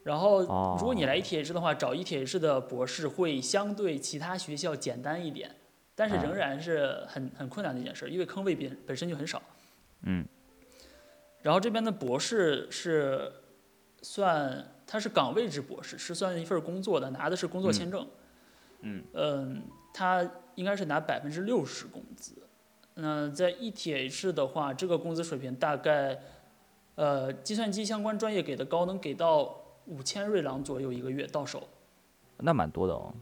[0.05, 0.43] 然后，
[0.77, 5.51] 如果你来 ETH 的话，找 ETH 的博士会相对其他学校简单一点，
[5.95, 9.41] 但是仍啊然是很很困难的一件事，因为坑位本本身就很少。
[10.03, 10.27] 嗯
[11.41, 13.33] 然后这边的博士是
[14.03, 18.07] 算他是岗位制博士，是算一份工作的，拿的是工作签证。
[18.81, 19.63] 嗯嗯，
[19.95, 22.35] 他应该是拿百分之六十工资。
[22.95, 26.21] 那在 ETH 的话，这个工资水平大概，
[26.97, 31.67] 呃，计算机相关专业给的高，能给到五千瑞郎左右一个月到手，
[32.37, 33.15] 那蛮多的哦。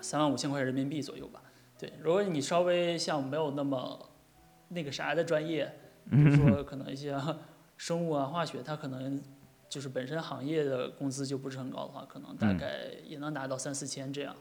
[0.00, 1.42] 三万五千块人民币左右吧。
[1.78, 4.10] 对，如果你稍微像没有那么
[4.68, 5.70] 那个啥的专业，
[6.10, 7.14] 比如说 可能一些
[7.76, 9.20] 生物啊、化学，它可能
[9.68, 14.34] 就是本身行业的工资就不是很高的话，可能大嗯概也能拿到三四千这样。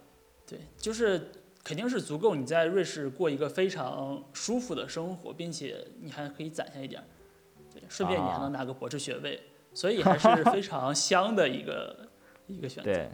[0.45, 1.31] 对，就是
[1.63, 7.01] 肯定是足够你在瑞士过一个非常舒服的生活，并且你还可以攒下一点，
[7.73, 9.39] 对，顺便你还啊能拿个博士学位，
[9.73, 12.07] 所以还是非常香的一个
[12.47, 12.91] 一个选择。
[12.91, 13.09] 对，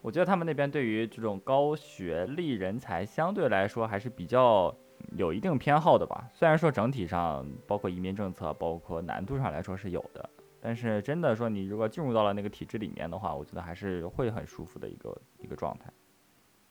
[0.00, 4.74] 我觉得他们那边对于这种高学历人才相对来说还是比较
[5.16, 6.30] 有一定偏好的吧。
[6.32, 10.30] 虽然说整体上，包括移民政策，包括难度上来说是有的，
[10.68, 15.90] 但是真的说你如果进入到了那个体制里面的话，我觉得还是会很舒服的一个一个状态。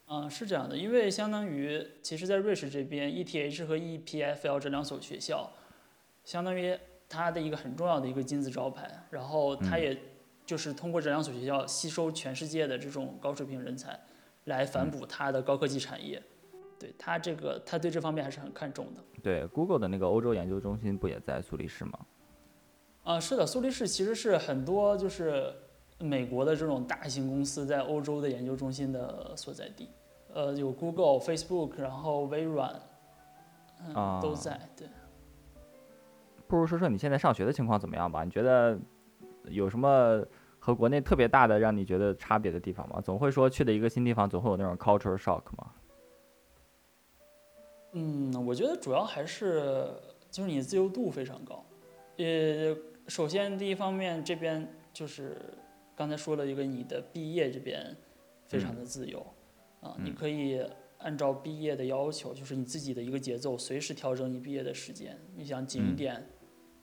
[0.06, 5.52] 嗯，是这样的，因为相当于其实，在瑞士这边，ETH 和 EPFL 这两所学校，
[6.24, 6.78] 相当于
[7.10, 9.98] 它的一个很重要的一个金字招牌，然后它嗯也
[10.46, 14.00] 就是通过这两所学校吸收全世界的这种高水平人才，
[14.44, 16.22] 来反哺它的高科技产业。
[16.78, 19.04] 对它这个，它对这方面还是很看重的。
[19.24, 21.98] 对，Google 的那个欧洲研究中心不也在苏黎世吗？
[23.08, 25.54] 啊，是的，苏黎世其实是很多就是
[25.98, 29.88] 美国的这种大型公司在欧洲的研究中心的所在地。
[30.34, 32.78] 呃，有 Google、Facebook，然后微软，
[33.96, 34.60] 嗯，都在。
[34.76, 34.90] 对。
[36.50, 38.26] 不如说说你现在上学的情况怎么样吧？
[38.26, 38.78] 你觉得
[39.46, 40.22] 有什么
[40.60, 43.00] 和国内特别大的让你觉得差别的地方吗？
[43.00, 45.72] 总会说去的一个新地方总会有那种 cultural shock 吗？
[47.94, 49.88] 嗯，我觉得主要还是
[50.30, 51.64] 就是你自由度非常高。
[52.18, 52.76] 呃，
[53.08, 55.38] 首先第一方面这边就是
[55.96, 57.96] 刚才说了一个你的毕业这边
[58.46, 59.26] 非常的自由
[59.82, 60.62] 啊，你可以
[61.00, 65.18] 按照毕业的要求，就是你自己的一个节奏，随时调整你毕业的时间。
[65.36, 66.28] 你想紧一点，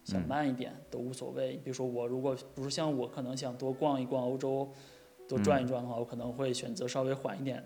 [0.05, 1.57] 想慢一点都无所谓。
[1.57, 4.73] 比如说我如果不是像我可能想多逛一逛欧洲，
[5.29, 7.63] 多转一转的话，我可能会选择稍微缓一点，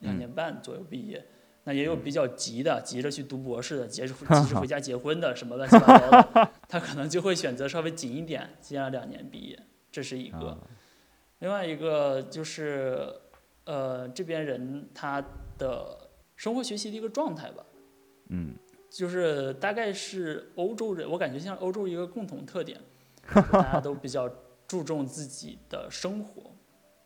[0.00, 1.24] 两年半左右毕业。
[1.64, 9.58] 那也有比较急的，急着去读博士的，急着急着回家结婚的，什么乱七八糟的，他可能就会选择稍微紧一点，接下来两年毕业，
[9.90, 10.58] 这是一个。
[11.40, 13.12] 另外一个就是，
[13.64, 15.22] 呃，这边人他
[15.58, 17.64] 的生活学习的一个状态吧，
[18.28, 18.54] 嗯，
[18.90, 22.80] 就是大概是欧洲人，我感觉像欧洲一个共同特点，
[23.50, 24.30] 大家都比较
[24.66, 26.50] 注重自己的生活，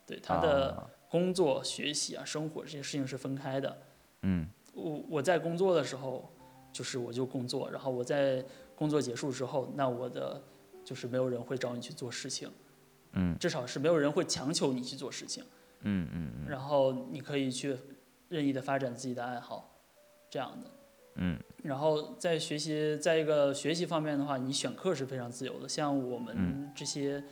[0.05, 3.79] 对他的工作、学习啊、生活这些事情是分开的。
[4.23, 6.31] 嗯，我我在工作的时候，
[6.73, 10.43] 就是我就工作，然后我在工作结束之后，那我的
[10.85, 12.51] 就是没有人会找你去做事情，
[13.13, 15.45] 嗯，至少是没有人会强求你去做事情，
[15.83, 17.77] 嗯嗯嗯，然后你可以去
[18.29, 19.81] 任意的发展自己的爱好，
[20.29, 20.71] 这样的，
[21.17, 27.23] 嗯，然后在学习，在一个学习方面的话，你选课是非常自由的，像我们这些，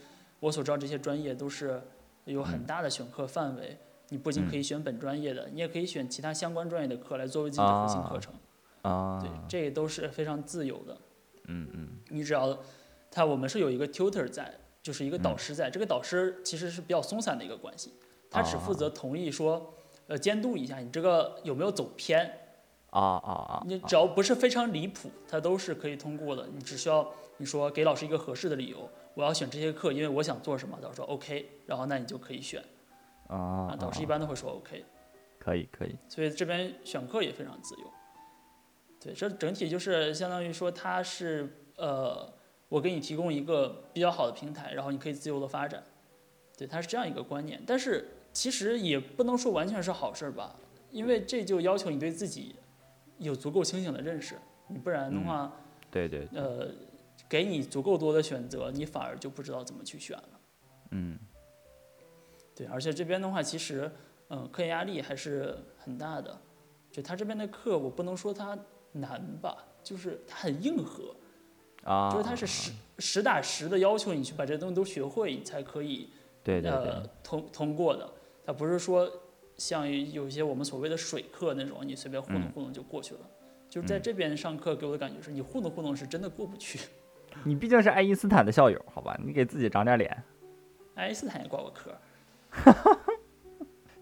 [0.41, 1.83] 我所知道这些专业都是
[2.25, 3.77] 有很大的选课范围。
[4.09, 8.35] 你不仅可以选本专业的，你也可以选其他相关专业的课来作为自己的核心课程。
[8.83, 10.97] 啊，对，这都是非常自由的。
[11.47, 11.89] 嗯嗯。
[12.11, 12.59] 你只要，
[13.11, 15.69] 他我们是有一个 tutor 在，就是一个导师在。
[15.69, 17.93] 这个导师其实是比较松散的一个关系，
[18.31, 19.75] 他只负责同意说，
[20.07, 22.41] 呃，监督一下你这个有没有走偏。
[22.91, 23.63] 啊啊啊！
[23.67, 26.47] 你只要不是非常离谱，他都是可以通过的。
[26.55, 30.79] 你只需要你说给老师一个合适的理由，我要选这些课，因为我想做什么。
[30.81, 32.63] 老师说 OK，然后那你就可以选。
[33.29, 34.85] 啊，导师一般都会说 OK，
[35.39, 37.93] 可以可以，所以这边选课也非常自由。
[39.01, 42.33] 对，这整体就是相当于说，它是呃，
[42.69, 45.83] 我给你提供一个比较好的平台，然后你可以自由的发展。
[46.57, 50.57] 对，它是这样一个观念，但是其实也不能说完全是好事儿吧，
[50.91, 52.57] 因为这就要求你对自己
[53.19, 54.37] 有足够清醒的认识，
[54.69, 55.53] 你不然的话，
[55.91, 56.69] 对对，呃，
[57.29, 60.41] 给你足够多的选择，你反而就不知道怎么去选了。
[60.93, 61.19] 嗯。
[62.57, 63.89] 对，而且这边的话，其实，
[64.31, 66.37] 嗯，课业压力还是很大的。
[66.91, 68.59] 就他这边的课，我不能说它
[68.93, 71.15] 难吧，就是它很硬核，
[71.85, 76.09] 啊，就是它是实实打实的要求你去把这些东西都学会，你才可以，
[76.43, 78.11] 对对对，通通过的。
[78.47, 79.07] 它不是说
[79.59, 83.21] 像有些我们所谓的水课那种，你随便糊弄糊弄就过去了。
[83.69, 86.79] 就是在这边上课给我的感觉是，你糊弄糊弄是真的过不去。
[87.45, 90.23] 你毕竟是爱因斯坦的校友，好吧，你给自己长点脸。
[90.95, 91.91] 爱因斯坦也挂过科。
[92.65, 92.99] 哈哈，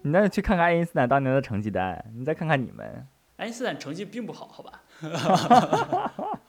[0.01, 3.07] 你那去看看爱因斯坦当年的成绩单，你再看看你们。
[3.37, 4.81] 爱因斯坦成绩并不好，好吧？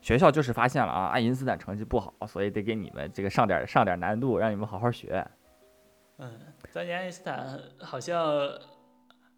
[0.00, 5.24] 学校就是发现了啊，爱因斯坦成绩不好，所以得给你们这个上点上点难度，让你们好好学。
[6.16, 6.40] 嗯，
[6.72, 8.18] 当年爱因斯坦好像，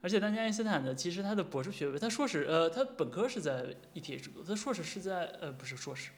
[0.01, 6.13] 而且当年爱因斯坦呢其实他的博士学位，他硕士呃，他本科是在 ETH 读，他硕士是在呃不是硕士，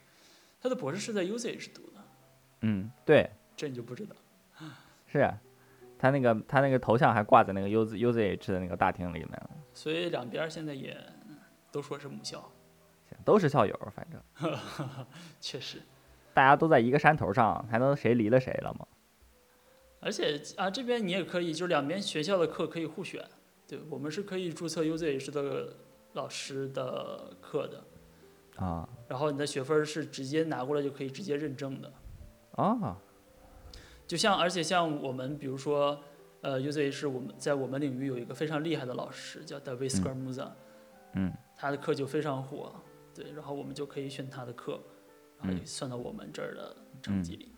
[0.60, 2.04] 他的博士是在 UCH 读的。
[2.60, 3.30] 嗯，对。
[3.56, 4.14] 这你就不知道。
[5.18, 5.32] 是，
[5.98, 9.30] 他那个他那个头像还挂在那个 U Z U Z H 的那个大厅里面。
[9.72, 10.96] 所以两边现在也
[11.72, 12.50] 都说是母校，
[13.24, 14.58] 都是校友，反正。
[15.40, 15.82] 确实。
[16.32, 18.86] 大家都在一个山头上，还能谁离了谁了吗？
[20.00, 23.24] 而且啊，这边你也可以，就两边学校的课可以互选。
[23.66, 25.74] 对我们是可以注册 U Z H 的
[26.12, 27.84] 老师的课的。
[28.56, 28.88] 啊。
[29.08, 31.92] 然后你的学分是直接拿过来就可以直接认证的。
[32.56, 32.98] 啊。
[34.06, 35.98] 就像，而且像我们，比如说，
[36.42, 40.50] 呃，UZH 我们在我们领域有一个非常厉害的老师，叫 David Scarmuza，
[41.14, 42.74] 嗯，他的课就非常火，
[43.14, 44.78] 对，然后我们就可以选他的课，
[45.40, 47.52] 然后算到我们这儿的成绩里。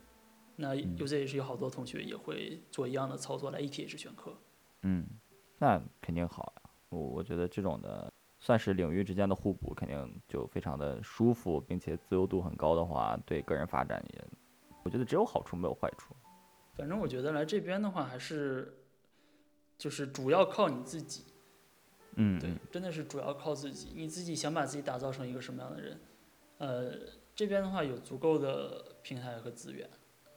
[0.55, 4.33] 那 UZH 有好多同学也会做一样的操作来 ETH 选课。
[4.83, 5.05] 嗯，
[5.59, 14.25] 那肯定好呀，我我觉得这种的算是领域之间的互补，肯定就非常的舒服，并且自由度很高的话，对个人发展也。
[14.83, 16.15] 我觉得只有好处没有坏处。
[16.77, 18.77] 反正我觉得来这边的话，还是
[19.77, 21.25] 就是主要靠你自己。
[22.19, 23.91] 嗯，对，真的是主要靠自己。
[23.95, 25.99] 你自己想把自己打造成一个什么样的人？
[26.57, 26.93] 呃，
[27.35, 29.87] 这边的话有足够的平台和资源，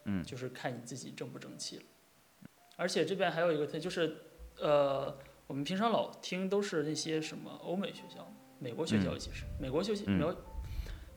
[0.05, 1.83] 嗯就是看你自己争不争气了。
[2.75, 4.15] 而且这边还有一个特，就是
[4.59, 5.17] 呃，
[5.47, 10.35] 我们平常老听都是那些什么欧美学校、美国学校，嗯其实、美国学习嗯美国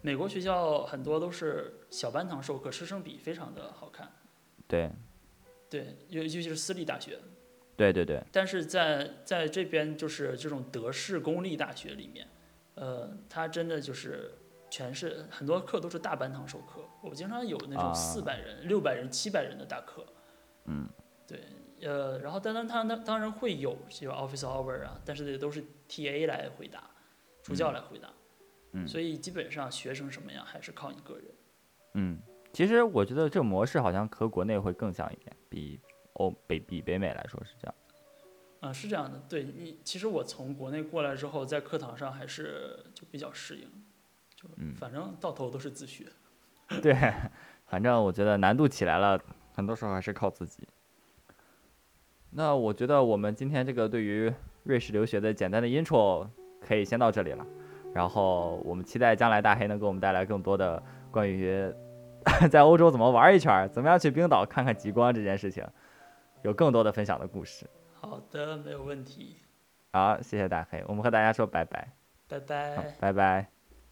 [0.01, 4.11] 美国学校很多都是小班堂授课，师生比非常的好看。
[4.67, 4.91] 对，
[5.75, 7.19] 对，尤尤其是私立大学，
[7.77, 12.29] 对对对，但是在在这边就是这种德式公立大学里面，
[12.77, 14.31] 呃，它真的就是
[14.71, 17.93] 全是很多课都是大班堂授课，我经常有那种啊。
[17.93, 20.07] 四百人、六百人、七百人的大课。
[20.67, 20.89] 嗯，
[21.27, 21.41] 对，
[21.81, 26.89] 呃，然后当然他当当然会有这个 office hour 啊，但是也都是 TA 来回答，
[27.43, 28.13] 助教来回答，
[28.75, 28.87] 嗯。
[28.87, 31.25] 所以基本上学生什么样还是靠你个人。
[31.95, 32.21] 嗯，
[32.55, 35.81] 其实我觉得这个模式好像和国内会更像一点，比
[36.13, 37.75] 欧北比北美来说是这样。
[38.61, 43.69] 啊、是这样的，对你，其实我从国内过来之后，在课堂上还是就比较适应，
[44.37, 46.07] 就嗯反正到头都是自学。
[46.81, 46.95] 对，
[47.67, 49.21] 反正我觉得难度起来了，
[49.53, 50.67] 很多时候还是靠自己。
[52.31, 54.33] 那我觉得我们今天这个对于
[54.63, 56.27] 瑞士留学的简单的 intro
[56.61, 57.45] 可以先到这里了，
[57.93, 60.81] 然后我们期待将来大黑能给我们带来更多的
[61.11, 61.53] 关于
[62.51, 65.65] 在欧洲怎么玩一圈儿，怎么样去冰岛看看极光这件事情，
[66.43, 67.69] 有更多的分享的故事。
[68.01, 69.39] 好的，没有问题，
[69.93, 71.93] 好，谢谢大黑，我们和大家说拜拜，
[72.29, 72.97] 拜好拜。
[73.01, 73.54] 拜拜。